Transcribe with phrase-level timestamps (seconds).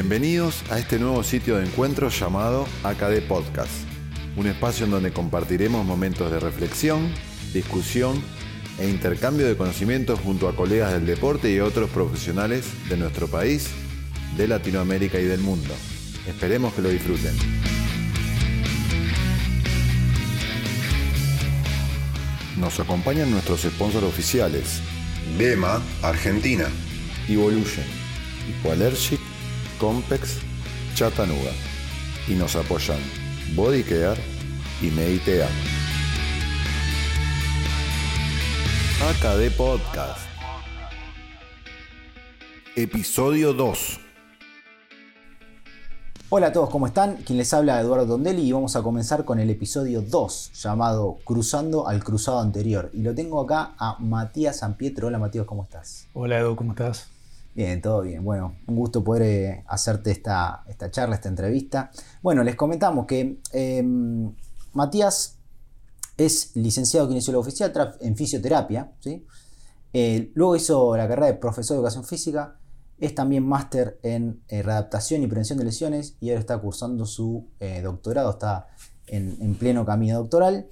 [0.00, 3.72] Bienvenidos a este nuevo sitio de encuentro llamado AKD Podcast,
[4.36, 7.12] un espacio en donde compartiremos momentos de reflexión,
[7.52, 8.22] discusión
[8.78, 13.70] e intercambio de conocimientos junto a colegas del deporte y otros profesionales de nuestro país,
[14.36, 15.74] de Latinoamérica y del mundo.
[16.28, 17.34] Esperemos que lo disfruten.
[22.56, 24.80] Nos acompañan nuestros sponsors oficiales,
[25.36, 26.68] Gema, Argentina.
[27.28, 27.84] Evolution,
[28.48, 29.27] Hipoallergic,
[29.78, 30.38] Compex,
[30.94, 31.52] Chattanooga.
[32.26, 32.98] Y nos apoyan
[33.54, 34.20] Body Care
[34.82, 35.48] y Meditea.
[39.00, 40.20] AKD Podcast.
[42.76, 44.00] Episodio 2.
[46.30, 47.16] Hola a todos, ¿cómo están?
[47.16, 51.88] Quien les habla Eduardo Tondelli y vamos a comenzar con el episodio 2 llamado Cruzando
[51.88, 52.90] al cruzado anterior.
[52.92, 55.06] Y lo tengo acá a Matías Pietro.
[55.06, 56.08] Hola Matías, ¿cómo estás?
[56.12, 57.08] Hola Edu, ¿cómo estás?
[57.58, 58.22] Bien, todo bien.
[58.22, 61.90] Bueno, un gusto poder eh, hacerte esta, esta, charla, esta entrevista.
[62.22, 64.32] Bueno, les comentamos que em,
[64.74, 65.38] Matías
[66.16, 69.26] es licenciado kinesiólogo oficial en fisioterapia, ¿sí?
[69.92, 72.60] Eh, luego hizo la carrera de profesor de educación física
[73.00, 77.48] es también máster en eh, readaptación y prevención de lesiones y ahora está cursando su
[77.82, 78.68] doctorado, está
[79.08, 80.68] en, pleno camino doctoral.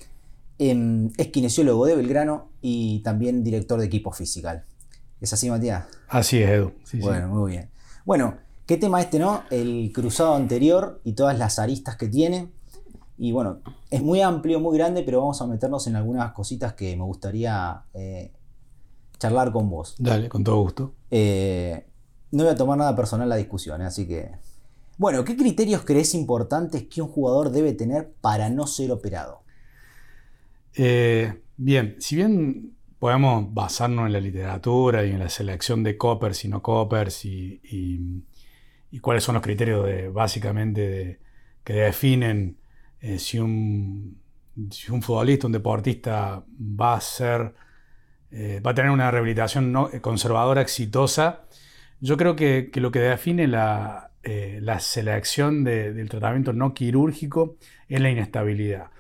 [0.60, 4.50] Em, es kinesiólogo de Belgrano y también director de equipo físico.
[5.20, 5.86] ¿Es así, Matías?
[6.09, 6.72] Así es, Edu.
[7.00, 7.70] bueno, muy bien.
[8.05, 8.36] Bueno,
[8.67, 9.42] ¿qué tema este, no?
[9.50, 12.53] El cruzado anterior y todas las aristas que tiene.
[13.19, 16.97] Y bueno, es muy amplio, muy grande, pero vamos a meternos en algunas cositas que
[16.97, 18.33] me gustaría eh,
[19.19, 19.97] charlar con vos.
[19.98, 20.92] Dale, con todo gusto.
[22.31, 23.87] No voy a tomar nada personal la discusión, ¿eh?
[23.87, 24.33] así que...
[24.98, 29.42] Bueno, ¿qué criterios crees importantes que un jugador debe tener para no ser operado?
[30.75, 32.75] Eh, bien, si bien
[33.06, 38.25] podemos basarnos en la literatura y en la selección de coppers y no coppers y,
[39.00, 41.21] cuáles son los criterios de, básicamente
[41.62, 42.56] que definen
[43.00, 44.21] eh, si, un,
[44.56, 47.55] un, futbolista, un deportista va a ser,
[48.33, 51.44] va a tener una rehabilitación conservadora exitosa,
[52.00, 57.56] yo creo que, lo que define la, eh, selección del tratamiento no quirúrgico
[57.88, 58.91] es la inestabilidad.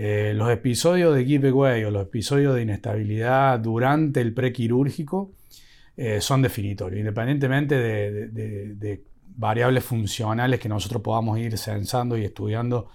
[0.00, 5.32] Eh, los episodios de giveaway o los episodios de inestabilidad durante el prequirúrgico
[5.96, 9.04] eh, son definitorios, independientemente de,
[9.40, 12.88] variables funcionales que nosotros podamos ir censando y estudiando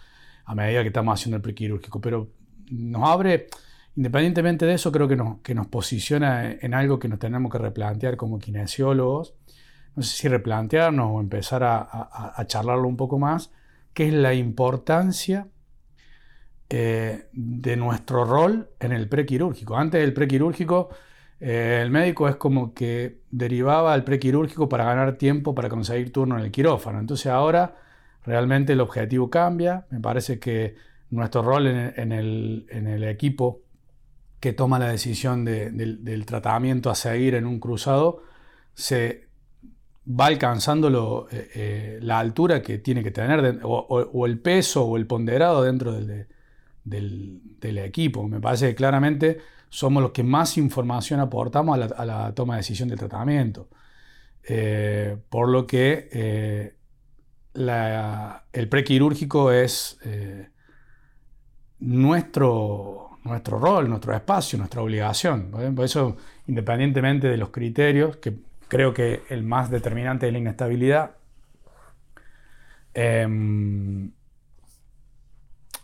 [0.45, 1.99] a medida que estamos haciendo el prequirúrgico.
[2.01, 2.29] Pero
[2.69, 3.47] nos abre,
[3.95, 7.57] independientemente de eso, creo que nos, que nos posiciona en algo que nos tenemos que
[7.57, 9.35] replantear como kinesiólogos
[9.95, 13.51] no sé si replantearnos o empezar a, charlarlo un poco más,
[13.93, 15.47] que es la importancia
[16.69, 19.77] eh, de nuestro rol en el prequirúrgico.
[19.77, 20.89] Antes del prequirúrgico,
[21.39, 26.37] eh, el médico es como que derivaba al prequirúrgico para ganar tiempo para conseguir turno
[26.39, 26.99] en el quirófano.
[26.99, 27.75] Entonces ahora
[28.25, 29.85] realmente el objetivo cambia.
[29.91, 30.75] Me parece que
[31.09, 33.61] nuestro rol en, el, equipo
[34.39, 38.23] que toma la decisión del, tratamiento a seguir en un cruzado
[38.73, 39.27] se
[40.09, 45.63] va alcanzando eh, la altura que tiene que tener, o, el peso o el ponderado
[45.63, 46.27] dentro del,
[46.85, 48.27] equipo.
[48.27, 49.39] Me parece que claramente
[49.69, 53.69] somos los que más información aportamos a la, toma de decisión del tratamiento.
[54.45, 56.75] Eh, por lo que
[57.53, 59.99] el prequirúrgico es
[61.79, 65.51] nuestro, nuestro rol, nuestro espacio, nuestra obligación.
[65.75, 66.17] Por eso,
[66.47, 68.33] independientemente de los criterios, que
[68.67, 71.11] creo que el más determinante es la inestabilidad.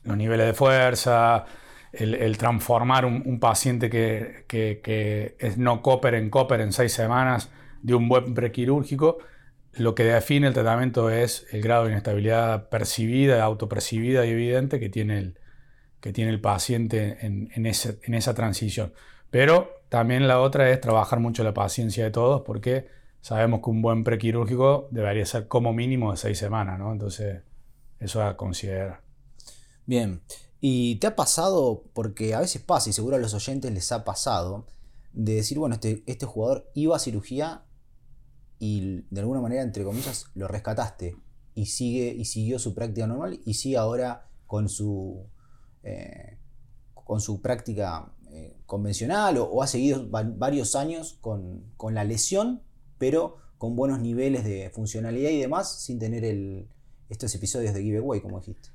[0.09, 1.45] Los niveles de fuerza,
[1.93, 8.09] el, transformar un, paciente que, es no copper en copper en seis semanas de un
[8.09, 9.19] buen prequirúrgico,
[9.73, 14.89] lo que define el tratamiento es el grado de inestabilidad percibida, autopercibida y evidente que
[14.89, 15.39] tiene el,
[16.01, 17.65] que tiene el paciente en, en
[18.15, 18.93] esa transición.
[19.29, 22.87] Pero también la otra es trabajar mucho la paciencia de todos porque
[23.21, 26.91] sabemos que un buen prequirúrgico debería ser como mínimo de seis semanas, ¿no?
[26.91, 27.43] Entonces,
[27.99, 29.08] eso a considerar.
[29.89, 30.21] Bien.
[30.61, 34.05] ¿Y te ha pasado, porque a veces pasa, y seguro a los oyentes les ha
[34.05, 34.67] pasado,
[35.13, 37.65] de decir, bueno, este, este jugador iba a cirugía
[38.59, 41.17] y de alguna manera, entre comillas, lo rescataste
[41.55, 45.25] y, sigue, y siguió su práctica normal y sigue ahora con su,
[45.81, 46.37] eh,
[46.93, 52.61] con su práctica eh, convencional o, ha seguido varios años con, la lesión,
[52.99, 56.69] pero con buenos niveles de funcionalidad y demás, sin tener el,
[57.09, 58.69] estos episodios de giveaway, como dijiste.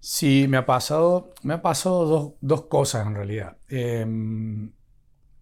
[0.00, 3.56] Sí, me ha pasado, me ha pasado dos, cosas en realidad.
[3.68, 4.72] Em,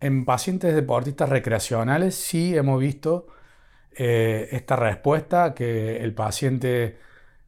[0.01, 3.27] en pacientes deportistas recreacionales sí hemos visto
[3.97, 6.99] eh, esta respuesta que el paciente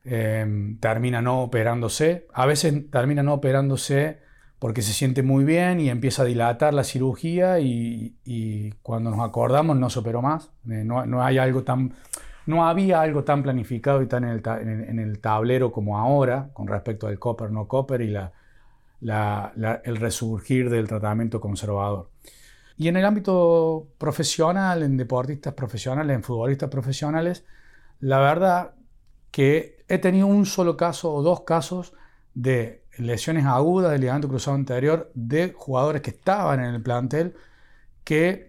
[0.04, 2.26] em, termina no operándose.
[2.32, 4.20] A veces termina no operándose
[4.58, 9.76] porque se siente muy bien y empieza a dilatar la cirugía y, cuando nos acordamos
[9.76, 10.50] no se operó más.
[10.70, 11.94] Eh, no, hay algo tan,
[12.48, 17.18] no había algo tan planificado y tan en el, tablero como ahora con respecto al
[17.18, 18.16] copper no copper y
[19.02, 22.08] el resurgir del tratamiento conservador.
[22.78, 27.44] Y en el ámbito profesional, en deportistas profesionales, en futbolistas profesionales,
[28.00, 28.72] la verdad
[29.30, 31.92] que he tenido un solo caso o dos casos
[32.32, 37.34] de lesiones agudas del ligamento cruzado anterior de jugadores que estaban en el plantel
[38.04, 38.47] que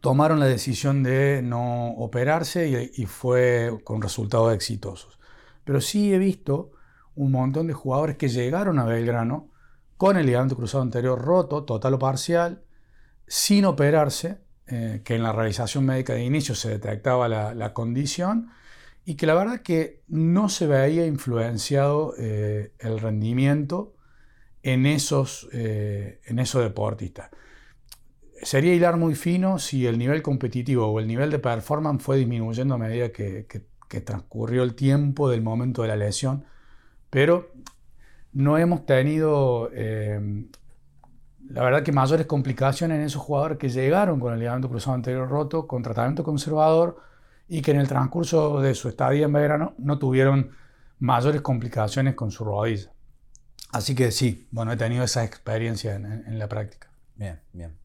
[0.00, 5.18] tomaron la decisión de no operarse y, fue con resultados exitosos.
[5.64, 6.72] Pero sí he visto
[7.14, 9.50] un montón de jugadores que llegaron a Belgrano
[9.96, 12.62] con el ligamento cruzado anterior roto, total o parcial,
[13.26, 18.50] sin operarse, eh, que en la realización médica de inicio se detectaba la, condición
[19.04, 23.94] y que la verdad que no se veía influenciado eh, el rendimiento
[24.62, 27.30] en esos, eh, en esos deportistas.
[28.42, 32.74] Sería hilar muy fino si el nivel competitivo o el nivel de performance fue disminuyendo
[32.74, 33.46] a medida que,
[34.04, 36.44] transcurrió el tiempo del momento de la lesión,
[37.10, 37.50] pero
[38.32, 39.68] no hemos tenido
[41.50, 45.28] la verdad que mayores complicaciones en esos jugadores que llegaron con el ligamento cruzado anterior
[45.28, 46.98] roto, con tratamiento conservador
[47.48, 50.52] y que en el transcurso de su estadía en verano no tuvieron
[51.00, 52.92] mayores complicaciones con su rodilla.
[53.72, 56.88] Así que sí, bueno, he tenido esa experiencia en, la práctica.
[57.16, 57.76] Bien, bien.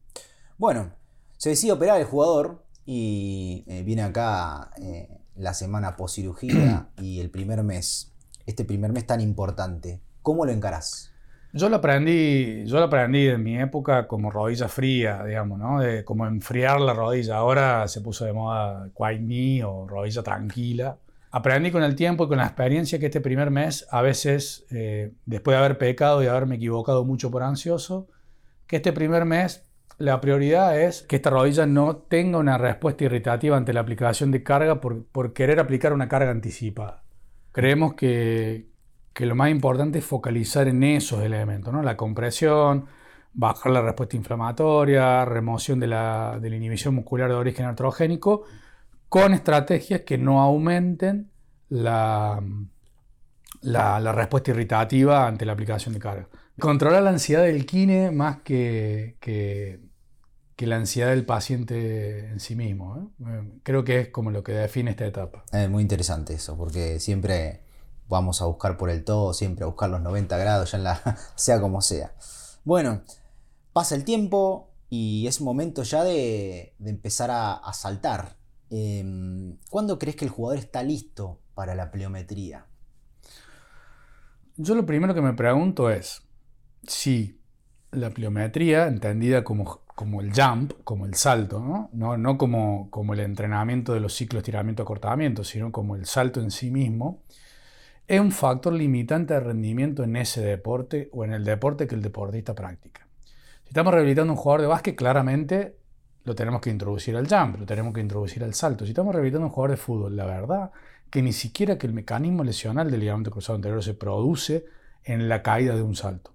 [0.58, 0.92] Bueno,
[1.36, 7.20] se decide operar el jugador y eh, viene acá eh, la semana post cirugía y
[7.20, 8.14] el primer mes,
[8.46, 10.00] este primer mes tan importante.
[10.22, 11.12] ¿Cómo lo encarás?
[11.52, 15.80] Yo lo aprendí, yo lo aprendí en mi época como rodilla fría, digamos, ¿no?
[15.80, 17.36] De como enfriar la rodilla.
[17.36, 20.98] Ahora se puso de moda quiet knee o rodilla tranquila.
[21.30, 25.12] Aprendí con el tiempo y con la experiencia que este primer mes, a veces, eh,
[25.26, 28.08] después de haber pecado y haberme equivocado mucho por ansioso,
[28.66, 29.65] que este primer mes
[29.98, 34.42] la prioridad es que esta rodilla no tenga una respuesta irritativa ante la aplicación de
[34.42, 37.02] carga por, querer aplicar una carga anticipada.
[37.52, 38.68] Creemos que,
[39.12, 41.82] que lo más importante es focalizar en esos elementos, ¿no?
[41.82, 42.86] la compresión,
[43.32, 48.44] bajar la respuesta inflamatoria, remoción de la, inhibición muscular de origen artrogénico,
[49.08, 51.30] con estrategias que no aumenten
[51.68, 52.42] la,
[53.62, 56.28] la, respuesta irritativa ante la aplicación de carga.
[56.58, 59.80] Controlar la ansiedad del kine más que, que,
[60.66, 63.12] la ansiedad del paciente en sí mismo.
[63.20, 63.58] ¿eh?
[63.62, 65.44] Creo que es como lo que define esta etapa.
[65.52, 67.62] Es muy interesante eso, porque siempre
[68.08, 71.02] vamos a buscar por el todo, siempre a buscar los 90 grados, ya
[71.34, 72.14] sea como sea.
[72.64, 73.02] Bueno,
[73.72, 78.36] pasa el tiempo y es momento ya de, empezar a, saltar.
[78.70, 82.65] Em, ¿Cuándo crees que el jugador está listo para la pliometría?
[84.58, 86.26] Yo lo primero que me pregunto es
[86.86, 87.38] si
[87.90, 93.12] la pliometría, entendida como, como el jump, como el salto, no, no, no como, como,
[93.12, 97.22] el entrenamiento de los ciclos tiramiento-acortamiento, sino como el salto en sí mismo,
[98.06, 102.02] es un factor limitante de rendimiento en ese deporte o en el deporte que el
[102.02, 103.06] deportista practica.
[103.64, 105.76] Si estamos rehabilitando un jugador de básquet, claramente
[106.24, 108.84] lo tenemos que introducir al jump, lo tenemos que introducir al salto.
[108.84, 110.70] Si estamos rehabilitando a un jugador de fútbol, la verdad
[111.10, 114.66] que ni siquiera que el mecanismo lesional del ligamento cruzado anterior se produce
[115.04, 116.34] en la caída de un salto.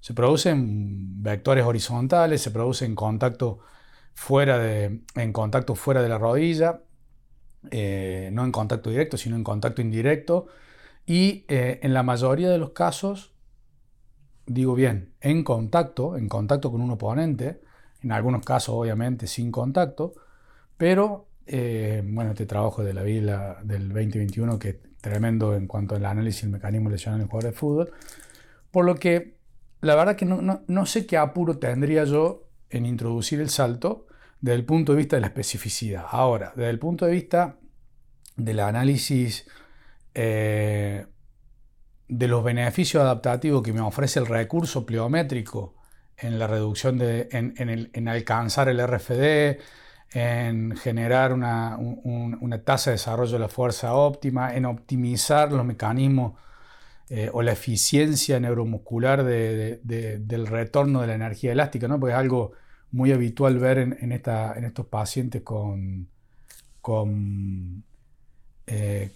[0.00, 3.60] Se produce en vectores horizontales, se produce en contacto
[4.14, 6.82] fuera de, en contacto fuera de la rodilla,
[7.70, 10.46] eh, no en contacto directo, sino en contacto indirecto,
[11.06, 13.32] y eh, en la mayoría de los casos,
[14.46, 17.60] digo bien, en contacto, en contacto con un oponente,
[18.02, 20.14] en algunos casos obviamente sin contacto,
[20.76, 25.94] pero eh, bueno, este trabajo de la vida del 2021 que es tremendo en cuanto
[25.94, 27.92] al análisis del mecanismo lesional en jugadores de fútbol,
[28.70, 29.36] por lo que
[29.80, 34.06] la verdad que no, no sé qué apuro tendría yo en introducir el salto
[34.40, 36.04] desde el punto de vista de la especificidad.
[36.08, 37.56] Ahora, desde el punto de vista
[38.36, 39.46] del análisis
[40.14, 41.06] eh,
[42.08, 45.74] de los beneficios adaptativos que me ofrece el recurso pliométrico
[46.16, 49.60] en la reducción de, en, alcanzar el RFD,
[50.14, 51.78] en generar una,
[52.64, 56.34] tasa de desarrollo de la fuerza óptima, en optimizar los mecanismos
[57.08, 61.98] eh, o la eficiencia neuromuscular del retorno de la energía elástica, ¿no?
[61.98, 62.52] porque es algo
[62.90, 66.08] muy habitual ver en, esta, en estos pacientes con,
[66.82, 67.84] con
[68.66, 69.12] eh,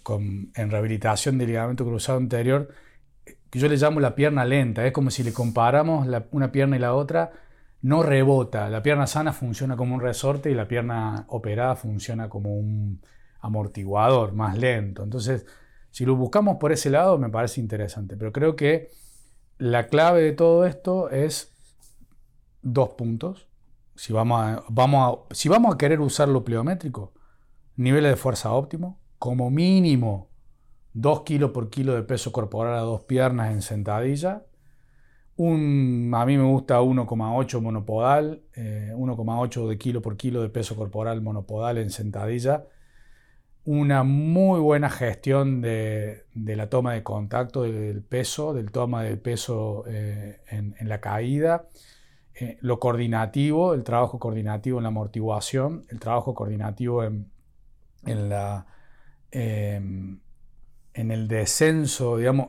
[0.55, 2.69] en rehabilitación del ligamento cruzado anterior,
[3.49, 4.85] que yo le llamo la pierna lenta.
[4.85, 7.31] Es como si le comparamos una pierna y la otra,
[7.87, 8.69] no rebota.
[8.69, 13.01] La pierna sana funciona como un resorte y la pierna operada funciona como un
[13.39, 15.03] amortiguador más lento.
[15.03, 15.45] Entonces,
[15.89, 18.17] si lo buscamos por ese lado, me parece interesante.
[18.17, 18.89] Pero creo que
[19.57, 21.55] la clave de todo esto es
[22.61, 23.47] dos puntos.
[23.95, 27.13] Si vamos a, querer usar lo pliométrico,
[27.77, 30.27] niveles de fuerza óptimo, como mínimo
[30.91, 34.43] 2 kilos por kilo de peso corporal a dos piernas en sentadilla.
[35.39, 41.21] A mí me gusta 1,8 monopodal, 1,8 eh, de kilo por kilo de peso corporal
[41.21, 42.65] monopodal en sentadilla.
[43.63, 49.83] Una muy buena gestión de, la toma de contacto del peso, del toma de peso
[49.87, 51.67] eh, en, la caída.
[52.33, 57.31] Eh, lo coordinativo, el trabajo coordinativo en la amortiguación, el trabajo coordinativo en,
[59.31, 60.19] em,
[60.95, 62.47] el descenso, digamos,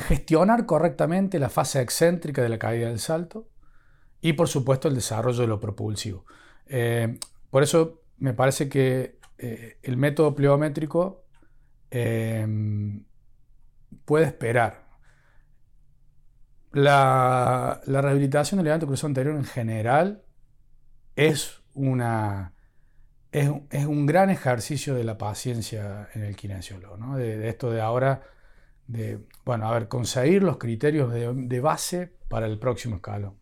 [0.00, 3.48] gestionar correctamente la fase excéntrica de la caída del salto
[4.20, 6.24] y por supuesto el desarrollo de lo propulsivo.
[6.66, 7.18] Eh,
[7.50, 11.24] por eso me parece que eh, el método pliométrico
[11.90, 13.04] em,
[14.04, 14.86] puede esperar.
[16.72, 20.22] La, rehabilitación del levante cruzado anterior en general
[21.14, 22.52] es una
[23.32, 23.48] es,
[23.86, 27.16] un gran ejercicio de la paciencia en el kinesiólogo, ¿no?
[27.16, 28.22] de, esto de ahora,
[28.88, 33.34] de, bueno, a ver, conseguir los criterios de, base para el próximo escalón.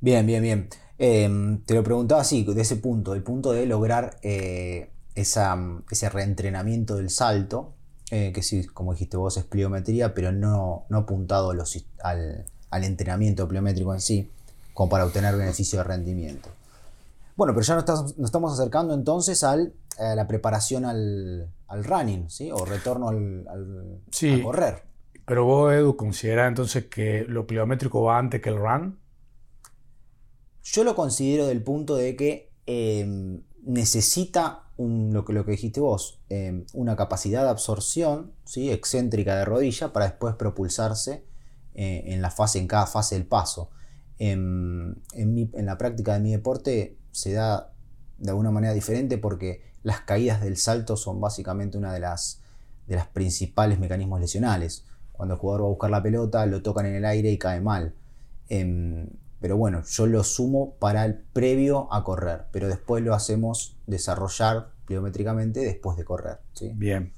[0.00, 0.68] Bien, bien, bien.
[0.98, 6.96] Em, te lo preguntaba así, de ese punto, el punto de lograr eh, ese reentrenamiento
[6.96, 7.74] del salto,
[8.10, 13.48] eh, que sí, como dijiste vos, es pliometría, pero no, no apuntado al, al entrenamiento
[13.48, 14.30] pliométrico en sí,
[14.74, 16.50] como para obtener beneficio de rendimiento.
[17.36, 22.50] Bueno, pero ya nos, estamos acercando entonces al, a la preparación al, running, ¿sí?
[22.52, 24.82] O retorno al, a correr.
[25.24, 28.98] Pero vos, Edu, ¿considerás entonces que lo pliométrico va antes que el run?
[30.62, 36.20] Yo lo considero del punto de que em, necesita lo, que, lo que dijiste vos,
[36.28, 38.70] em, una capacidad de absorción ¿sí?
[38.70, 41.24] excéntrica de rodilla para después propulsarse
[41.74, 43.70] eh, en, la fase, en cada fase del paso.
[44.18, 47.72] Em, en, en, la práctica de mi deporte se da
[48.18, 52.42] de alguna manera diferente porque las caídas del salto son básicamente una de las,
[52.86, 54.86] de las principales mecanismos lesionales.
[55.12, 57.60] Cuando el jugador va a buscar la pelota, lo tocan en el aire y cae
[57.60, 57.94] mal.
[58.48, 59.08] Em,
[59.40, 64.70] pero bueno, yo lo sumo para el previo a correr, pero después lo hacemos desarrollar
[64.86, 66.38] pliométricamente después de correr.
[66.74, 67.12] Bien,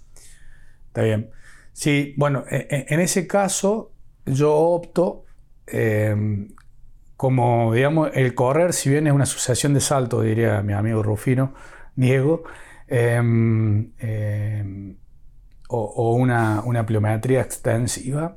[0.87, 1.31] está bien.
[1.73, 3.93] Sí, bueno, e, e, en ese caso
[4.25, 5.25] yo opto
[5.67, 6.55] em,
[7.16, 11.54] como, digamos, el correr, si bien es una sucesión de saltos, diría mi amigo Rufino,
[11.94, 12.42] Diego,
[12.88, 14.97] em, em,
[15.68, 18.37] o, una, una, pliometría extensiva,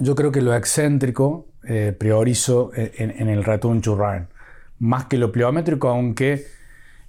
[0.00, 4.28] yo creo que lo excéntrico eh, priorizo en, el return to run,
[4.78, 6.46] más que lo pliométrico, aunque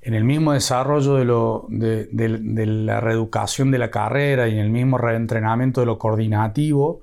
[0.01, 4.59] en el mismo desarrollo de, lo, de, de, la reeducación de la carrera y en
[4.59, 7.01] el mismo reentrenamiento de lo coordinativo,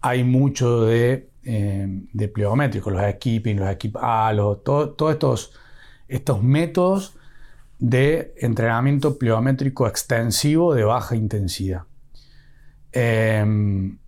[0.00, 5.52] hay mucho de eh, de pliométricos, los equipping, los equipalos, todos estos,
[6.06, 7.18] estos métodos
[7.80, 11.82] de entrenamiento pliométrico extensivo de baja intensidad.
[12.92, 13.98] Em,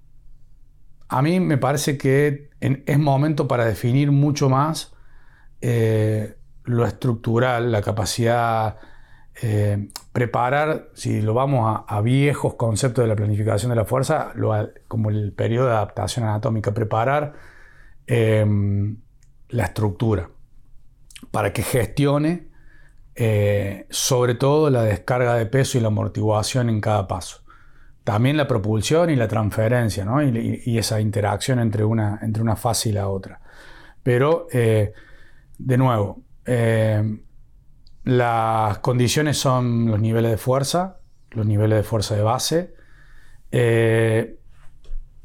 [1.08, 4.92] a mí me parece que es momento para definir mucho más
[5.60, 8.76] eh, lo estructural, la capacidad
[9.40, 14.32] eh, preparar, si lo vamos a, viejos conceptos de la planificación de la fuerza,
[14.88, 17.32] como el periodo de adaptación anatómica, preparar
[18.06, 18.98] em,
[19.48, 20.30] la estructura
[21.30, 22.48] para que gestione
[23.14, 27.42] eh, sobre todo la descarga de peso y la amortiguación en cada paso.
[28.04, 32.92] También la propulsión y la transferencia, y, esa interacción entre una, entre una fase y
[32.92, 33.40] la otra.
[34.02, 34.92] Pero, eh,
[35.58, 36.22] de nuevo,
[38.04, 40.98] las condiciones son los niveles de fuerza,
[41.30, 42.74] los niveles de fuerza de base.
[43.50, 44.38] Eh,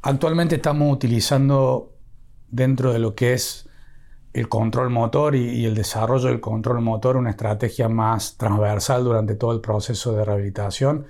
[0.02, 1.94] actualmente estamos utilizando
[2.48, 3.68] dentro de lo que es
[4.32, 9.52] el control motor y, el desarrollo del control motor una estrategia más transversal durante todo
[9.52, 11.06] el proceso de rehabilitación,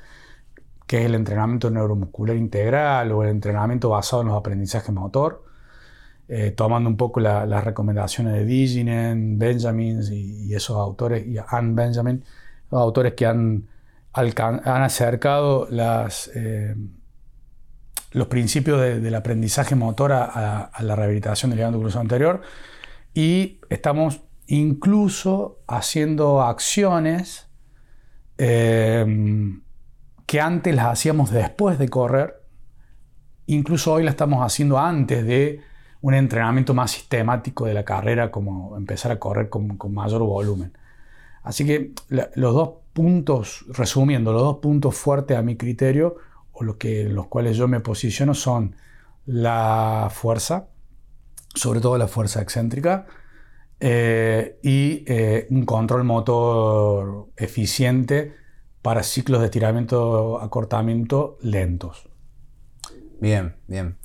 [0.86, 5.44] que es el entrenamiento neuromuscular integral o el entrenamiento basado en los aprendizajes motor.
[6.30, 12.22] Eh, tomando un poco las recomendaciones de Viginen, Benjamin y, esos autores, y Anne Benjamin,
[12.70, 13.66] autores que han,
[14.12, 16.76] han acercado las, eh,
[18.12, 22.42] los principios del aprendizaje motor a, la rehabilitación del ligamento cruzado anterior.
[23.14, 27.48] Y estamos incluso haciendo acciones
[28.36, 29.56] eh,
[30.26, 32.42] que antes las hacíamos después de correr,
[33.46, 35.67] incluso hoy las estamos haciendo antes de
[36.00, 40.76] un entrenamiento más sistemático de la carrera, como empezar a correr con, mayor volumen.
[41.42, 46.16] Así que los dos puntos, resumiendo, los dos puntos fuertes a mi criterio,
[46.52, 48.76] o lo que, los cuales yo me posiciono, son
[49.26, 50.68] la fuerza,
[51.54, 53.06] sobre todo la fuerza excéntrica,
[53.80, 58.34] eh, y eh, un control motor eficiente
[58.82, 62.08] para ciclos de estiramiento, acortamiento lentos.
[63.20, 63.96] Bien, bien.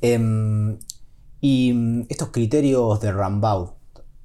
[0.00, 0.78] Em,
[1.40, 3.70] y mm, estos criterios de Rambaud,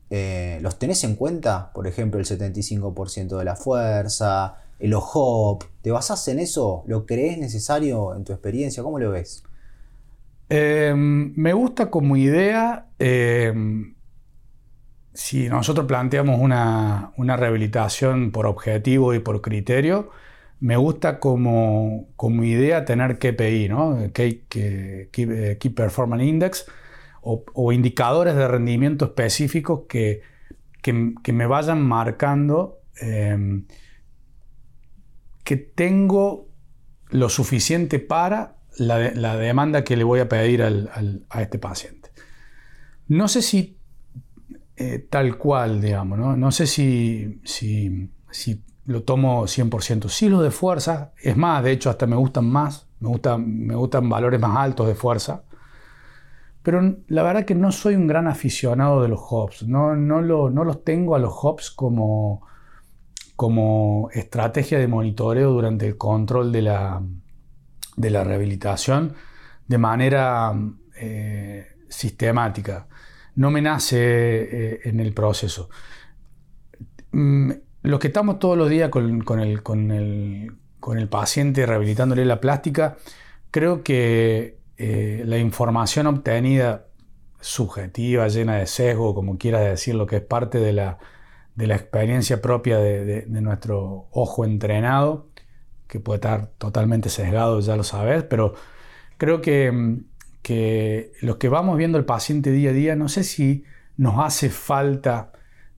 [0.09, 1.71] eh, ¿los tenés en cuenta?
[1.73, 5.63] Por ejemplo, el 75% de la fuerza, el OHOP.
[5.81, 6.83] ¿Te basás en eso?
[6.87, 8.83] ¿Lo crees necesario en tu experiencia?
[8.83, 9.43] ¿Cómo lo ves?
[10.49, 12.87] Em, me gusta como idea.
[12.99, 13.95] Em,
[15.13, 20.11] si nosotros planteamos una, rehabilitación por objetivo y por criterio,
[20.59, 22.07] me gusta como,
[22.43, 23.97] idea tener KPI, ¿no?
[24.13, 26.65] Key, Key Performance Index,
[27.27, 30.21] o, indicadores de rendimiento específicos que,
[30.81, 33.65] que, me vayan marcando em,
[35.43, 36.47] que tengo
[37.09, 42.11] lo suficiente para la, demanda que le voy a pedir a este paciente.
[43.07, 43.77] No sé si
[44.77, 46.35] eh, tal cual, digamos, ¿no?
[46.35, 50.09] no sé si, si, si, lo tomo 100%.
[50.09, 53.73] Sí, lo de fuerza, es más, de hecho, hasta me gustan más, me, gustan, me
[53.73, 55.43] gustan valores más altos de fuerza.
[56.65, 59.67] Pero la verdad que no soy un gran aficionado de los hops.
[59.67, 62.41] No, los tengo a los hops como,
[64.11, 67.03] estrategia de monitoreo durante el control de la,
[67.95, 69.13] rehabilitación
[69.67, 70.59] de manera
[70.99, 72.87] eh, sistemática.
[73.35, 75.69] No me nace eh, en el proceso.
[77.11, 77.51] Mm,
[77.83, 82.97] los que estamos todos los días con el paciente rehabilitándole la plástica,
[83.51, 86.87] creo que eh, la información obtenida
[87.39, 90.97] subjetiva, llena de sesgo, como quieras decirlo, que es parte de la,
[91.57, 95.29] experiencia propia de, nuestro ojo entrenado,
[95.87, 98.55] que puede estar totalmente sesgado, ya lo sabes, pero
[99.17, 100.01] creo que,
[100.41, 103.63] que los que vamos viendo el paciente día a día, no sé si
[103.97, 105.31] nos hace falta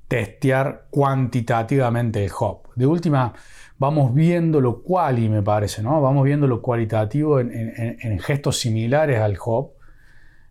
[0.08, 2.68] testear cuantitativamente el HOP.
[2.76, 3.34] De última,
[3.80, 4.84] vamos viendo lo
[5.18, 6.02] y me parece, ¿no?
[6.02, 9.72] Vamos viendo lo cualitativo en, gestos similares al hop.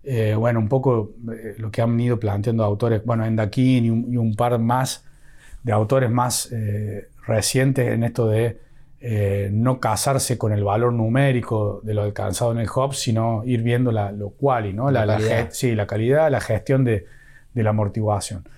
[0.05, 4.13] Eh, bueno, un poco eh, lo que han ido planteando autores, bueno, Endakin y un,
[4.13, 5.05] y un par más
[5.65, 8.65] de autores más eh, recientes en esto de
[9.53, 13.93] no casarse con el valor numérico de lo alcanzado en el hop, sino ir viendo
[13.93, 14.91] la, lo quali, ¿no?
[14.91, 15.49] La, calidad.
[15.53, 17.07] sí, la calidad, la gestión de,
[17.55, 18.49] de la amortiguación.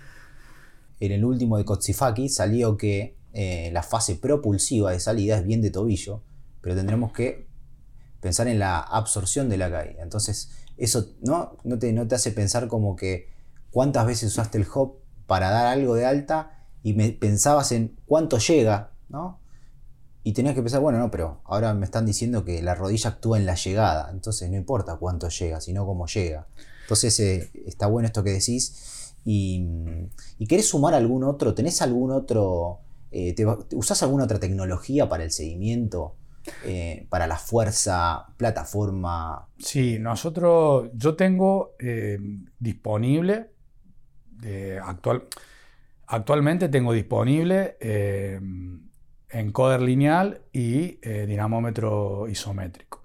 [1.00, 5.62] En el último de Kotsifaki salió que eh, la fase propulsiva de salida es bien
[5.62, 6.22] de tobillo,
[6.60, 7.48] pero tendremos que
[8.20, 10.02] pensar en la absorción de la caída.
[10.02, 11.56] Entonces, eso ¿no?
[11.64, 13.28] No, te, no te hace pensar como que
[13.70, 18.38] cuántas veces usaste el hop para dar algo de alta y me, pensabas en cuánto
[18.38, 19.40] llega, ¿no?
[20.22, 23.38] Y tenías que pensar, bueno, no, pero ahora me están diciendo que la rodilla actúa
[23.38, 26.46] en la llegada, entonces no importa cuánto llega, sino cómo llega.
[26.82, 29.14] Entonces eh, está bueno esto que decís.
[29.24, 29.66] Y,
[30.38, 33.34] y, querés sumar algún otro, ¿tenés algún otro eh,
[33.72, 36.16] ¿Usás alguna otra tecnología para el seguimiento?
[36.64, 39.48] Eh, para la fuerza, plataforma.
[39.58, 42.18] Sí, nosotros, yo tengo eh,
[42.58, 43.50] disponible,
[44.82, 45.24] actual,
[46.06, 47.76] actualmente tengo disponible
[49.30, 53.02] encoder lineal y dinamómetro isométrico.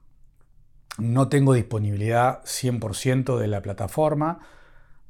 [1.00, 4.42] No tengo disponibilidad 100% de la plataforma,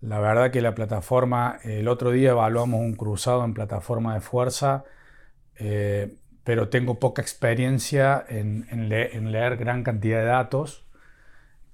[0.04, 4.84] la verdad que la plataforma, el otro día evaluamos un cruzado en plataforma de fuerza,
[5.56, 10.86] eh, pero tengo poca experiencia en, leer gran cantidad de datos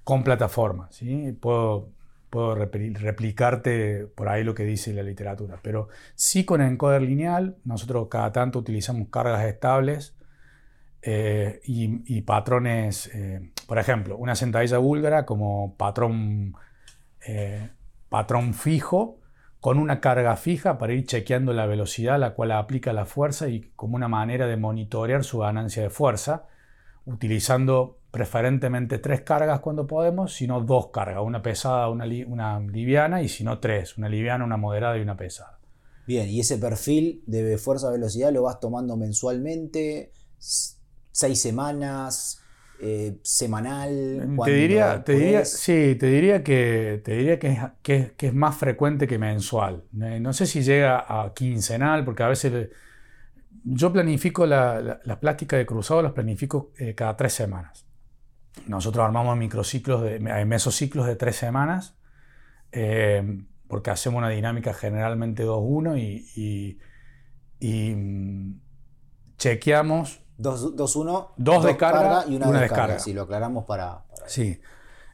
[0.04, 0.86] con plataforma.
[0.92, 1.36] ¿sí?
[1.40, 1.88] Puedo,
[2.30, 8.06] puedo replicarte por ahí lo que dice la literatura, pero sí con encoder lineal, nosotros
[8.08, 10.16] cada tanto utilizamos cargas estables
[11.02, 16.54] eh, y, patrones, eh, por ejemplo, una sentadilla búlgara como patrón
[18.10, 19.20] patrón fijo
[19.60, 23.48] con una carga fija para ir chequeando la velocidad a la cual aplica la fuerza
[23.48, 26.46] y como una manera de monitorear su ganancia de fuerza,
[27.04, 33.28] utilizando preferentemente tres cargas cuando podemos, sino dos cargas, una pesada, una, una liviana y
[33.28, 35.58] si no tres, una liviana, una moderada y una pesada.
[36.06, 42.39] Bien, y ese perfil de fuerza-velocidad lo vas tomando mensualmente, seis semanas,
[42.80, 44.36] eh, semanal?
[44.44, 48.56] Te diría, te diría, sí, te diría que, te diría que es, que, es, más
[48.56, 49.84] frecuente que mensual.
[50.02, 52.70] Eh, no sé si llega a quincenal, porque a veces
[53.64, 57.86] yo planifico la, la, plástica de cruzado, las planifico eh, cada tres semanas.
[58.66, 61.96] Nosotros armamos microciclos, de, mesociclos de tres semanas
[62.72, 66.78] eh, porque hacemos una dinámica generalmente 2-1 y,
[67.60, 68.60] y, mm,
[69.36, 72.98] chequeamos 2-1, dos, de carga, y una, descarga.
[72.98, 74.04] Si lo aclaramos para.
[74.26, 74.60] sí.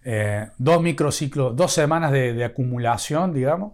[0.08, 3.72] Eh, dos microciclos, dos semanas de, acumulación, digamos,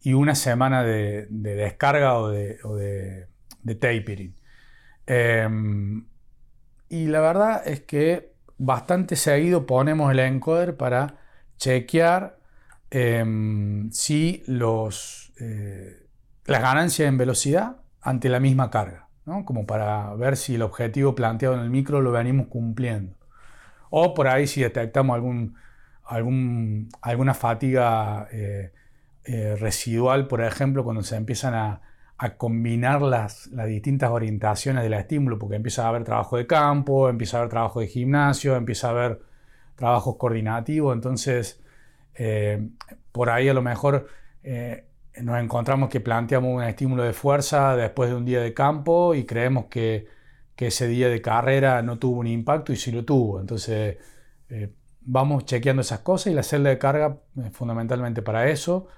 [0.00, 3.28] y una semana de, descarga o de,
[3.78, 4.34] tapering.
[5.06, 6.06] Em,
[6.88, 11.16] y la verdad es que bastante seguido ponemos el encoder para
[11.58, 12.38] chequear
[12.90, 16.06] em, si los, eh,
[16.46, 19.07] las ganancias en velocidad ante la misma carga,
[19.44, 23.14] como para ver si el objetivo planteado en el micro lo venimos cumpliendo.
[23.90, 28.72] O por ahí si detectamos algún, alguna fatiga eh,
[29.24, 31.80] eh, residual, por ejemplo, cuando se empiezan a,
[32.36, 37.36] combinar las, las, distintas orientaciones del estímulo, porque empieza a haber trabajo de campo, empieza
[37.36, 39.20] a haber trabajo de gimnasio, empieza a haber
[39.76, 41.62] trabajos coordinativos, entonces
[42.16, 42.68] eh,
[43.12, 44.08] por ahí a lo mejor
[45.22, 49.24] nos encontramos que planteamos un estímulo de fuerza después de un día de campo y
[49.24, 50.06] creemos que,
[50.54, 53.40] que ese día de carrera no tuvo un impacto y sí lo tuvo.
[53.40, 53.96] Entonces
[54.48, 58.88] eh, vamos chequeando esas cosas y la celda de carga es fundamentalmente para eso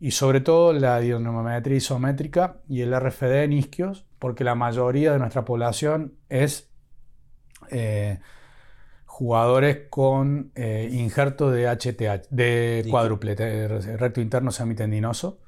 [0.00, 5.18] y sobre todo la dinamometría isométrica y el RFD en isquios porque la mayoría de
[5.18, 6.70] nuestra población es
[7.70, 8.20] eh,
[9.06, 13.34] jugadores con eh, injerto de HTH, de cuádruple,
[13.96, 15.40] recto interno semitendinoso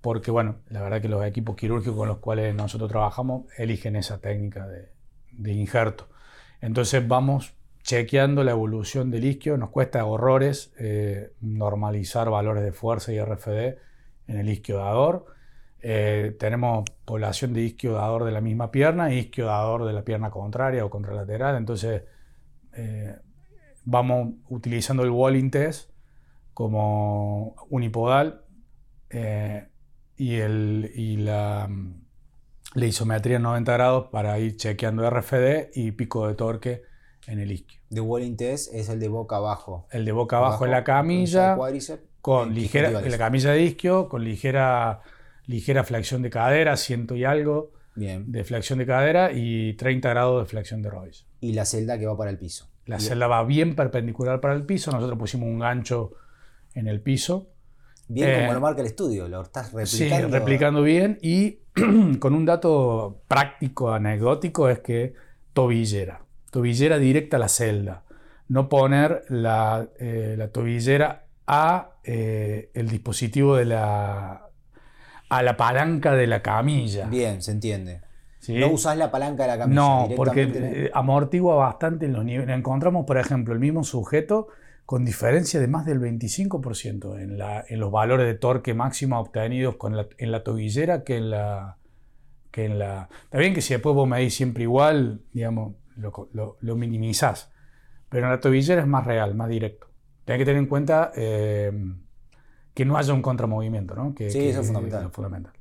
[0.00, 4.20] porque bueno, la verdad que los equipos quirúrgicos con los cuales nosotros trabajamos eligen esa
[4.20, 6.08] técnica de, injerto.
[6.60, 13.12] Entonces vamos chequeando la evolución del isquio, nos cuesta horrores eh, normalizar valores de fuerza
[13.12, 13.78] y RFD
[14.28, 15.26] en el isquio dador.
[15.82, 20.02] Eh, tenemos población de isquio dador de la misma pierna e isquio dador de la
[20.02, 22.02] pierna contraria o contralateral, entonces
[22.74, 23.16] eh,
[23.84, 25.90] vamos utilizando el Walling Test
[26.52, 28.44] como unipodal
[30.20, 31.66] y, el, y la,
[32.74, 36.82] la isometría en 90 grados para ir chequeando RFD y pico de torque
[37.26, 37.80] en el isquio.
[37.88, 39.86] The Walling Test es el de boca abajo.
[39.90, 41.56] El de boca abajo, en la camilla,
[42.20, 45.00] con ligera, la camilla de isquio, con ligera,
[45.46, 48.30] ligera flexión de cadera, ciento y algo Bien.
[48.30, 51.24] de flexión de cadera y 30 grados de flexión de rodilla.
[51.40, 52.68] Y la celda que va para el piso.
[52.84, 56.12] La celda va bien perpendicular para el piso, nosotros pusimos un gancho
[56.74, 57.48] en el piso
[58.12, 60.26] Bien como eh, lo marca el estudio, lo estás replicando.
[60.26, 61.60] Sí, replicando bien y
[62.18, 65.14] con un dato práctico, anecdótico, es que
[65.52, 66.22] tobillera.
[66.50, 68.02] Tobillera directa a la celda.
[68.48, 74.46] No poner la, eh, tobillera a eh, el dispositivo de la
[75.28, 77.06] a la palanca de la camilla.
[77.06, 78.00] Bien, se entiende.
[78.48, 79.80] No usás la palanca de la camilla.
[79.80, 82.56] No, porque amortigua bastante en los niveles.
[82.56, 84.48] Encontramos, por ejemplo, el mismo sujeto
[84.90, 89.76] con diferencia de más del 25% en, la, en los valores de torque máximo obtenidos
[89.76, 91.76] con en la tobillera que en la,
[92.50, 93.08] que en la...
[93.22, 97.52] Está bien que si después vos medís siempre igual, digamos, lo, lo, minimizás,
[98.08, 99.86] pero en la tobillera es más real, más directo.
[100.24, 101.70] Tenés que tener en cuenta eh,
[102.74, 104.12] que no haya un contramovimiento, ¿no?
[104.12, 105.08] Que, sí, eso es fundamental.
[105.12, 105.52] fundamental.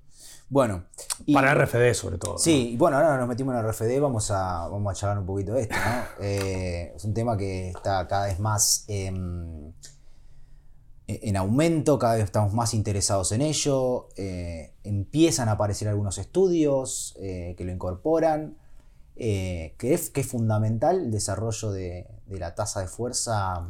[0.50, 0.86] Bueno.
[1.32, 2.38] Para RFD sobre todo.
[2.38, 5.62] Sí, bueno, ahora nos metimos en RFD, vamos a, vamos a charlar un poquito de
[5.62, 6.04] esto, ¿no?
[6.26, 9.74] Eh, es un tema que está cada vez más en
[11.36, 17.56] aumento, cada vez estamos más interesados en ello, eh, empiezan a aparecer algunos estudios eh,
[17.58, 18.58] que lo incorporan,
[19.16, 23.68] que es, que, es, fundamental el desarrollo de, la tasa de fuerza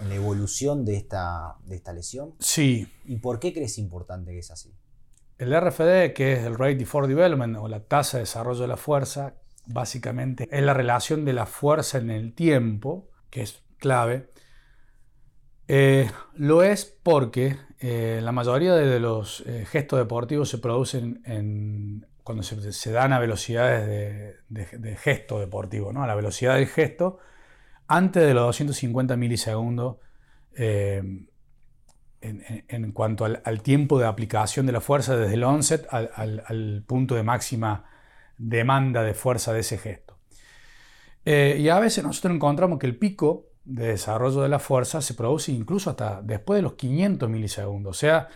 [0.00, 2.34] en la evolución de esta, de esta lesión.
[2.38, 2.90] Sí.
[3.04, 4.72] ¿Y por qué crees importante que es así?
[5.38, 8.76] El RFD, que es el Rate for Development o la tasa de desarrollo de la
[8.76, 9.34] fuerza,
[9.66, 14.30] básicamente es la relación de la fuerza en el tiempo, que es clave.
[15.68, 21.22] Eh, lo es porque eh, la mayoría de los eh, gestos deportivos se producen
[22.24, 26.02] cuando se, dan a velocidades de, gesto deportivo, ¿no?
[26.02, 27.20] a la velocidad del gesto,
[27.86, 29.96] antes de los 250 milisegundos
[32.20, 37.22] en, cuanto al, tiempo de aplicación de la fuerza desde el onset al, punto de
[37.22, 37.84] máxima
[38.36, 40.18] demanda de fuerza de ese gesto.
[41.24, 45.14] Eh, y a veces nosotros encontramos que el pico de desarrollo de la fuerza se
[45.14, 47.96] produce incluso hasta después de los 500 milisegundos.
[47.96, 48.28] O sea,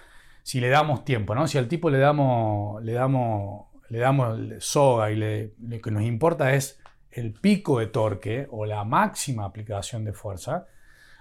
[0.43, 1.47] si le damos tiempo, ¿no?
[1.47, 6.55] si al tipo le damos, le damos, le damos soga y lo que nos importa
[6.55, 10.67] es el pico de torque o la máxima aplicación de fuerza,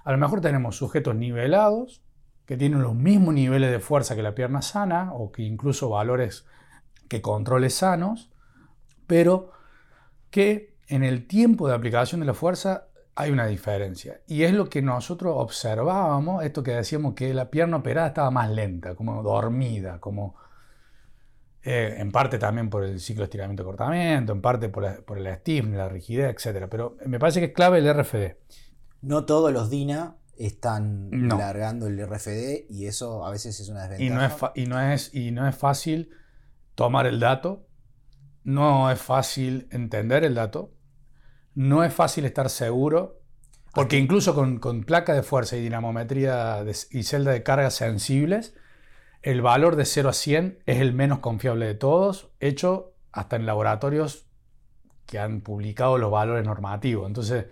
[0.03, 2.01] a lo mejor tenemos sujetos nivelados
[2.45, 6.45] que tienen los mismos niveles de fuerza que la pierna sana o que incluso valores
[7.07, 8.31] que controles sanos,
[9.07, 9.51] pero
[10.29, 14.21] que en el tiempo de aplicación de la fuerza hay una diferencia.
[14.27, 18.49] Y es lo que nosotros observábamos, esto que decíamos que la pierna operada estaba más
[18.49, 20.35] lenta, como dormida, como
[21.63, 25.89] eh, en parte también por el ciclo de estiramiento-cortamiento, en parte por, el stiffness, la
[25.89, 26.67] rigidez, etc.
[26.69, 28.37] Pero me parece que es clave el RFD.
[29.01, 34.03] No todos los DINA están largando el RFD y eso a veces es una desventaja.
[34.03, 36.11] Y no es, y no es, y no es fácil
[36.75, 37.67] tomar el dato,
[38.43, 40.73] no es fácil entender el dato,
[41.53, 43.21] no es fácil estar seguro,
[43.73, 48.53] porque incluso con, con placa de fuerza y dinamometría y celda de carga sensibles,
[49.21, 53.45] el valor de 0 a 100 es el menos confiable de todos, hecho hasta en
[53.45, 54.25] laboratorios
[55.05, 57.05] que han publicado los valores normativos.
[57.07, 57.45] Entonces,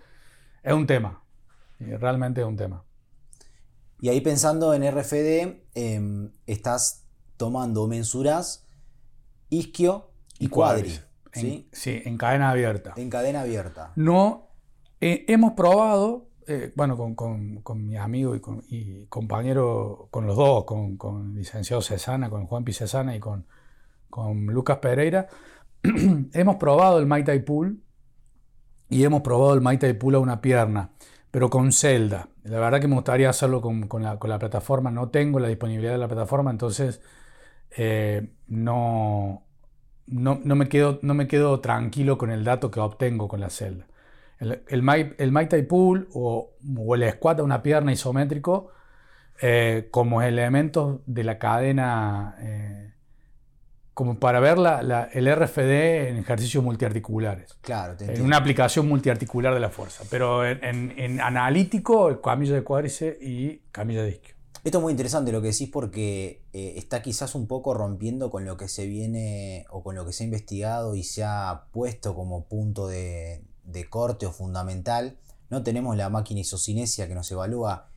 [0.63, 1.23] es un tema,
[1.79, 2.83] realmente es un tema.
[4.01, 7.05] Y ahí pensando en RFD, em, estás
[7.37, 8.67] tomando mensuras
[9.49, 10.99] isquio y, cuadri.
[11.33, 11.67] ¿sí?
[12.05, 12.93] En, cadena abierta.
[12.95, 13.91] En cadena abierta.
[13.95, 14.49] No,
[15.01, 17.13] eh, hemos probado eh, bueno, con,
[17.61, 18.63] con, mi amigo y, con,
[19.07, 23.45] compañero, con los dos, con, con el licenciado Cesana, con Juan Cesana y con,
[24.09, 25.27] con Lucas Pereira,
[26.33, 27.83] hemos probado el Mai Tai Pool
[28.89, 30.89] y hemos probado el Mai Tai Pool a una pierna,
[31.31, 32.29] pero con celda.
[32.43, 36.07] La verdad que me gustaría hacerlo con, la, plataforma, no tengo la disponibilidad de la
[36.07, 37.01] plataforma, entonces
[37.77, 39.43] eh, no,
[40.07, 43.85] no, me quedo, no me quedo tranquilo con el dato que obtengo con la celda.
[44.39, 46.51] El, el, Tai Pool o,
[46.95, 48.71] el squat a una pierna isométrico
[49.41, 52.93] eh, como elementos de la cadena, eh,
[53.99, 57.57] como para ver la, el RFD en ejercicios multiarticulares.
[57.59, 60.05] Claro, En una aplicación multiarticular de la fuerza.
[60.09, 64.35] Pero en, en, analítico, camilla de cuádriceps y camilla de isquio.
[64.63, 68.45] Esto es muy interesante lo que decís porque eh, está quizás un poco rompiendo con
[68.45, 72.15] lo que se viene o con lo que se ha investigado y se ha puesto
[72.15, 77.89] como punto de, de corte o fundamental, no tenemos la máquina isocinesia que nos evalúa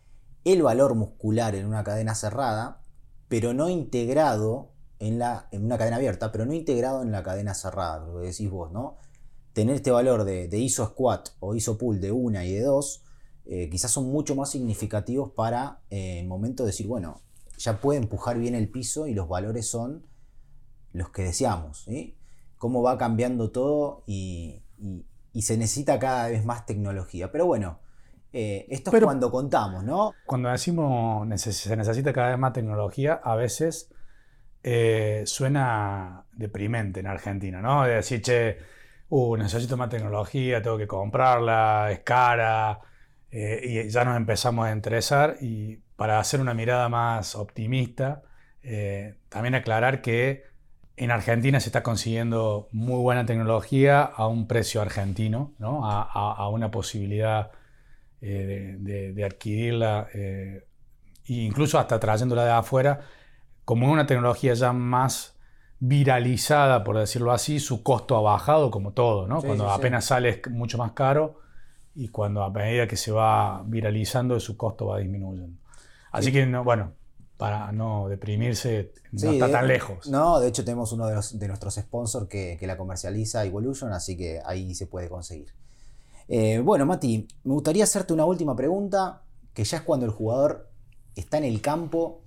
[0.42, 2.80] el valor muscular en una cadena cerrada,
[3.28, 4.71] pero no integrado
[5.02, 8.28] en, la, en una cadena abierta, pero no integrado en la cadena cerrada, lo que
[8.28, 8.98] decís vos, ¿no?
[9.52, 13.02] Tener este valor de, iso squat o iso pull de una y de dos,
[13.44, 17.20] eh, quizás son mucho más significativos para eh, el momento de decir, bueno,
[17.58, 20.06] ya puede empujar bien el piso y los valores son
[20.92, 22.16] los que deseamos, ¿sí?
[22.56, 24.62] Cómo va cambiando todo y,
[25.32, 27.32] y se necesita cada vez más tecnología.
[27.32, 27.80] Pero bueno,
[28.32, 30.12] eh, esto es cuando contamos, ¿no?
[30.26, 33.91] Cuando decimos se necesita cada vez más tecnología, a veces
[34.62, 37.84] eh, suena deprimente en Argentina, ¿no?
[37.84, 38.58] De decir, che,
[39.08, 42.80] uh, necesito más tecnología, tengo que comprarla, es cara,
[43.30, 45.36] eh, y ya nos empezamos a interesar.
[45.40, 48.22] Y para hacer una mirada más optimista,
[49.28, 50.44] también aclarar que
[50.96, 55.80] en Argentina se está consiguiendo muy buena tecnología a un precio argentino, ¿no?
[55.84, 57.50] a, una posibilidad
[58.20, 60.64] eh, de, adquirirla, eh,
[61.26, 63.00] incluso hasta trayéndola de afuera,
[63.64, 65.34] como una tecnología ya más
[65.78, 69.42] viralizada, por decirlo así, su costo ha bajado como todo, ¿no?
[69.42, 71.40] cuando apenas sale es mucho más caro
[71.94, 75.58] y cuando a medida que se va viralizando su costo va disminuyendo.
[76.12, 76.92] Así que, no, bueno,
[77.36, 80.06] para no deprimirse, no está tan lejos.
[80.08, 84.74] No, de hecho tenemos uno de, nuestros sponsors que, la comercializa, Evolution, así que ahí
[84.74, 85.52] se puede conseguir.
[86.28, 89.22] Eh, bueno, Mati, me gustaría hacerte una última pregunta,
[89.52, 90.70] que ya es cuando el jugador
[91.16, 92.21] está en el campo.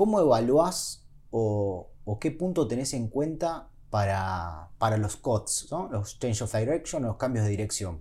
[0.00, 1.90] ¿Cómo evaluás o,
[2.22, 7.44] qué punto tenés en cuenta para, para los COTS, los Change of Direction, los cambios
[7.44, 8.00] de dirección?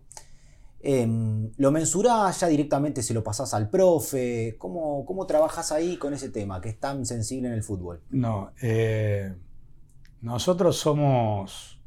[0.79, 4.55] Em, ¿Lo mensurás ya directamente, se lo pasás al profe?
[4.57, 8.01] ¿Cómo, ¿Cómo trabajas ahí con ese tema que es tan sensible en el fútbol?
[8.11, 9.35] No, eh,
[10.21, 11.81] nosotros somos,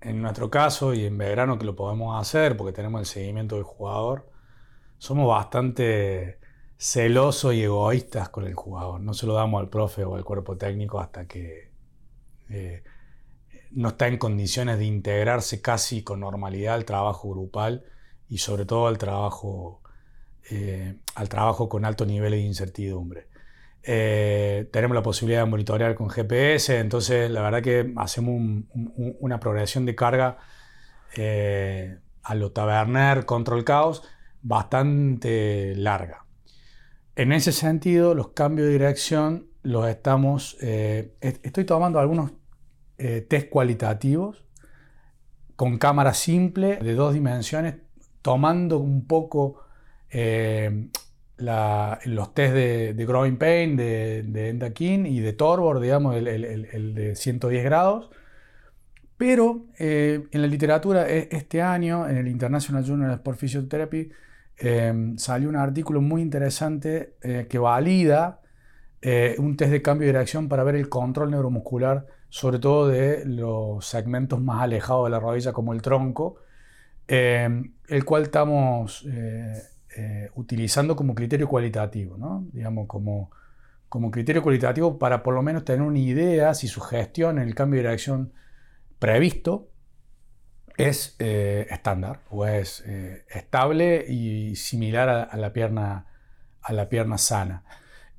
[0.00, 3.62] en nuestro caso y en verano que lo podemos hacer porque tenemos el seguimiento del
[3.64, 4.28] jugador,
[4.98, 6.40] somos bastante
[6.78, 9.00] celosos y egoístas con el jugador.
[9.00, 11.70] No se lo damos al profe o al cuerpo técnico hasta que
[12.48, 12.82] eh,
[13.72, 17.84] no está en condiciones de integrarse casi con normalidad al trabajo grupal
[18.28, 19.82] y sobre todo al trabajo,
[20.50, 23.28] eh, al trabajo con alto nivel de incertidumbre.
[23.88, 28.64] Eh, tenemos la posibilidad de monitorear con GPS, entonces la verdad que hacemos
[29.20, 30.38] una progresión de carga
[31.16, 34.02] eh, a lo Taberner Control Chaos
[34.42, 36.25] bastante larga.
[37.16, 40.56] En ese sentido, los cambios de dirección los estamos...
[40.60, 42.32] estoy tomando algunos
[42.96, 44.44] test cualitativos
[45.56, 47.76] con cámara simple de dos dimensiones
[48.26, 49.62] tomando un poco
[50.10, 50.88] eh,
[51.38, 57.64] los test de, Growing Pain, de, de Endakin y de Torbor, digamos, el, de 110
[57.64, 58.10] grados,
[59.16, 64.10] Pero eh, en la literatura e, este año, en el International Journal of Sport Physiotherapy,
[64.58, 68.40] eh, salió un artículo muy interesante eh, que valida
[69.38, 73.86] un test de cambio de dirección para ver el control neuromuscular, sobre todo de los
[73.86, 76.40] segmentos más alejados de la rodilla, como el tronco,
[77.06, 79.06] el cual estamos
[80.34, 82.16] utilizando como criterio cualitativo,
[82.52, 83.30] digamos, como,
[83.88, 87.54] como criterio cualitativo para por lo menos tener una idea si su gestión en el
[87.54, 88.32] cambio de dirección
[88.98, 89.68] previsto
[90.76, 96.06] es eh, estándar o es eh, estable y similar a, la, pierna,
[96.62, 97.64] a la pierna sana.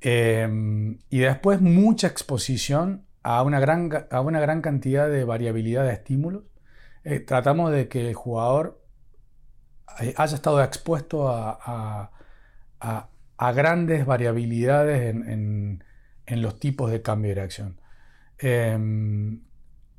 [0.01, 5.93] Em, y después mucha exposición a una gran, a una gran cantidad de variabilidad de
[5.93, 6.43] estímulos.
[7.03, 8.83] Eh, tratamos de que el jugador
[10.15, 12.11] haya estado expuesto a,
[13.55, 15.83] grandes variabilidades en,
[16.25, 17.81] en, los tipos de cambio de reacción.
[18.39, 19.41] Em,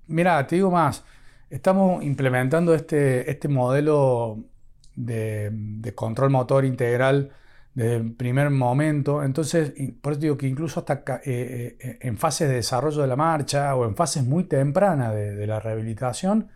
[0.09, 1.05] Mira, te digo más,
[1.51, 4.45] estamos implementando este, este modelo
[4.95, 7.31] de, control motor integral
[7.75, 12.49] desde el primer momento, entonces, por eso digo que incluso hasta eh, eh, en fases
[12.49, 16.49] de desarrollo de la marcha o en fases muy tempranas de, la rehabilitación,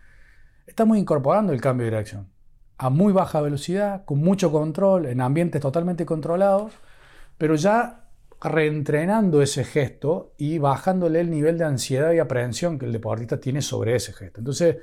[0.67, 2.29] estamos incorporando el cambio de dirección
[2.77, 6.73] a muy baja velocidad, con mucho control, en ambientes totalmente controlados,
[7.37, 8.02] pero ya
[8.43, 13.61] reentrenando ese gesto y bajándole el nivel de ansiedad y aprehensión que el deportista tiene
[13.61, 14.41] sobre ese gesto.
[14.41, 14.77] Entonces,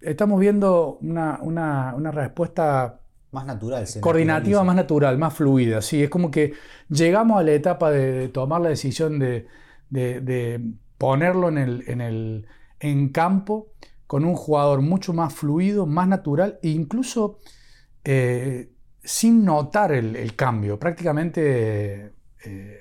[0.00, 3.00] estamos viendo una, respuesta
[3.30, 5.80] más natural, coordinativa, más natural, más fluida.
[5.80, 6.52] Sí, es como que
[6.90, 9.46] llegamos a la etapa de, tomar la decisión de,
[10.98, 12.46] ponerlo en, el, en, el,
[12.80, 13.68] en campo
[14.06, 17.38] con un jugador mucho más fluido, más natural e incluso
[18.04, 18.70] eh,
[19.02, 20.78] sin notar el, el, cambio.
[20.78, 22.80] Prácticamente eh,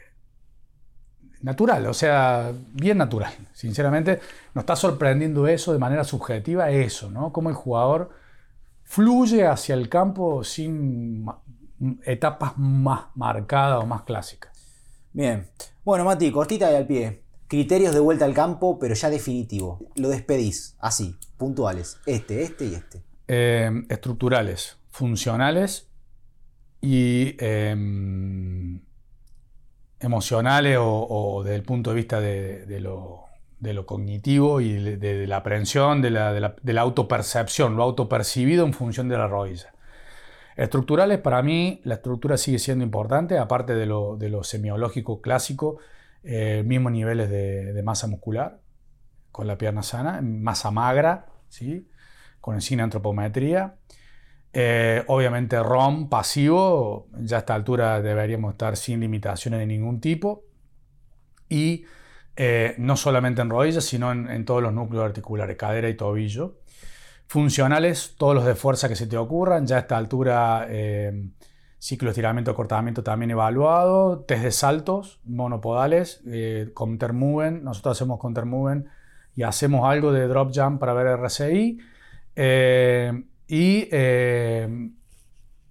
[1.42, 3.34] natural, o sea, bien natural.
[3.54, 4.20] Sinceramente,
[4.54, 7.32] nos está sorprendiendo eso de manera subjetiva, eso, ¿no?
[7.32, 8.10] Cómo el jugador
[8.84, 11.26] fluye hacia el campo sin
[12.06, 14.52] etapas más marcadas o más clásicas.
[15.14, 15.48] Bien.
[15.84, 17.24] Bueno, Mati, cortita y al pie.
[17.48, 19.80] Criterios de vuelta al campo, pero ya definitivo.
[19.96, 21.98] Lo despedís, así, puntuales.
[22.06, 23.02] Este, este y este.
[23.28, 25.88] Eh, estructurales, funcionales
[26.82, 28.82] y em,
[30.00, 33.26] emocionales o, desde el punto de vista de, lo,
[33.86, 39.74] cognitivo y de, la aprehensión, de la, autopercepción, lo autopercibido en función de la rodilla.
[40.56, 45.78] Estructurales, para mí, la estructura sigue siendo importante, aparte de lo, semiológico clásico,
[46.24, 48.60] eh, mismos niveles de, masa muscular,
[49.32, 51.88] con la pierna sana, masa magra, ¿sí?
[52.42, 53.76] con encina antropometría.
[54.54, 60.46] Eh, obviamente ROM pasivo, ya a esta altura deberíamos estar sin limitaciones de ningún tipo.
[61.50, 61.86] Y
[62.36, 66.60] eh, no solamente en rodillas, sino en, todos los núcleos articulares, cadera y tobillo.
[67.28, 71.30] Funcionales, todos los de fuerza que se te ocurran, ya a esta altura eh,
[71.78, 76.24] ciclo estiramiento, acortamiento también evaluado, test de saltos monopodales,
[76.74, 78.88] counter-movement, nosotros hacemos counter-movement
[79.36, 81.80] y hacemos algo de drop jump para ver RSI
[83.48, 84.90] y eh,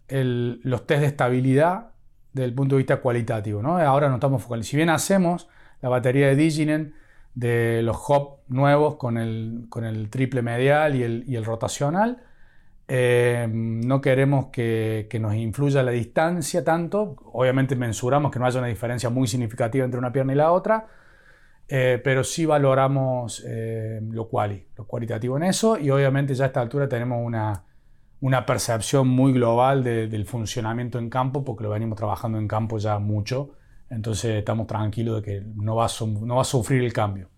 [0.08, 1.90] los test de estabilidad
[2.32, 3.62] desde el punto de vista cualitativo.
[3.62, 3.78] ¿no?
[3.78, 4.70] Ahora no estamos focalizando.
[4.70, 5.48] Si bien hacemos
[5.82, 6.94] la batería de Diginen
[7.34, 12.22] de los hop nuevos con el, con el triple medial y el, y el rotacional,
[12.88, 17.16] eh, no queremos que, que, nos influya la distancia tanto.
[17.32, 20.86] Obviamente mensuramos que no haya una diferencia muy significativa entre una pierna y la otra,
[21.68, 26.60] eh, pero sí valoramos lo, quali, lo cualitativo en eso y obviamente ya a esta
[26.60, 27.65] altura tenemos una,
[28.20, 32.98] una percepción muy global del funcionamiento en campo, porque lo venimos trabajando en campo ya
[32.98, 33.50] mucho,
[33.90, 37.29] entonces estamos tranquilos de que no va a, no va a sufrir el cambio.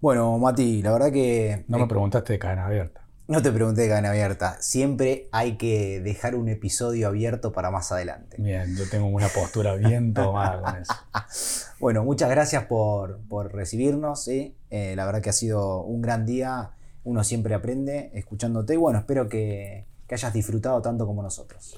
[0.00, 1.64] Bueno, Mati, la verdad que...
[1.66, 3.08] No me preguntaste de cadena abierta.
[3.26, 4.56] No te pregunté de cadena abierta.
[4.60, 8.36] Siempre hay que dejar un episodio abierto para más adelante.
[8.40, 10.94] Bien, yo tengo una postura bien tomada con eso.
[11.80, 13.20] Bueno, muchas gracias por,
[13.52, 14.26] recibirnos.
[14.28, 14.54] Eh,
[14.96, 16.72] la verdad que ha sido un gran día
[17.08, 21.76] uno siempre aprende escuchándote y bueno, espero que, hayas disfrutado tanto como nosotros.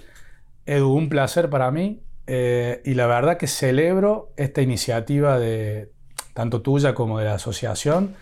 [0.67, 5.91] Edu, un placer para mí eh, y la verdad que celebro esta iniciativa de
[6.35, 8.15] tanto tuya como de la asociación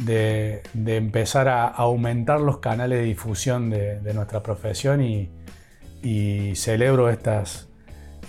[0.00, 5.30] de, empezar a aumentar los canales de difusión de, nuestra profesión y,
[6.54, 7.68] celebro estas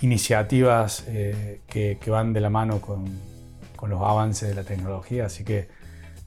[0.00, 3.04] iniciativas eh, que, van de la mano con,
[3.76, 5.68] con los avances de la tecnología, así que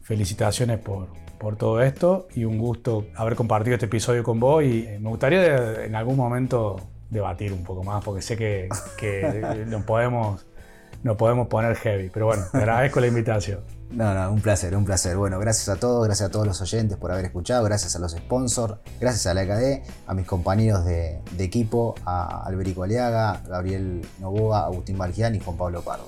[0.01, 1.09] felicitaciones por,
[1.41, 5.83] por todo esto y un gusto haber compartido este episodio con vos y me gustaría
[5.83, 6.79] en algún momento
[7.09, 10.45] debatir un poco más porque sé que, que nos podemos
[11.03, 12.09] nos podemos poner heavy.
[12.13, 13.61] Pero bueno, te agradezco la invitación.
[13.89, 15.17] No, no, un placer, un placer.
[15.17, 18.11] Bueno, gracias a todos, gracias a todos los oyentes por haber escuchado, gracias a los
[18.11, 24.65] sponsors, gracias a la EKD, a mis compañeros de, equipo, a Alberico Aliaga, Gabriel Novoa,
[24.65, 26.07] Agustín Valgián y Juan Pablo Pardo.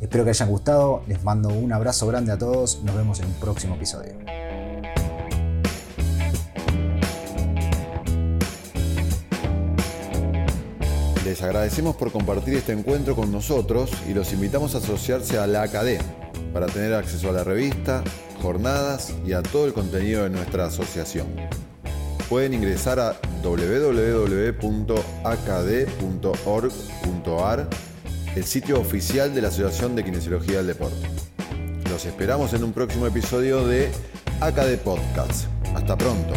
[0.00, 3.26] Espero que les hayan gustado, les mando un abrazo grande a todos, nos vemos en
[3.26, 4.43] un próximo episodio.
[11.34, 15.62] Les agradecemos por compartir este encuentro con nosotros y los invitamos a asociarse a la
[15.62, 15.98] AKD
[16.52, 18.04] para tener acceso a la revista,
[18.40, 21.26] jornadas y a todo el contenido de nuestra asociación.
[22.28, 24.08] Pueden ingresar a www.akd.org.ar,
[28.36, 31.08] el sitio oficial de la Asociación de Kinesiología del Deporte.
[31.90, 33.90] Los esperamos en un próximo episodio de
[34.40, 35.48] AKD Podcast.
[35.74, 36.32] Hasta pronto.